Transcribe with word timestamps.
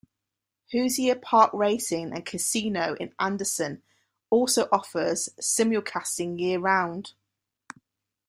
Hoosier 0.71 1.13
Park 1.13 1.51
Racing 1.53 2.11
and 2.11 2.25
Casino 2.25 2.95
in 2.99 3.13
Anderson 3.19 3.83
also 4.31 4.67
offers 4.71 5.29
simulcasting 5.39 6.39
year-round. 6.39 7.13